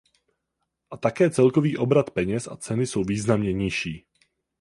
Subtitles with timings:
[0.91, 4.05] A také celkový obrat peněz a ceny jsou významně nižší.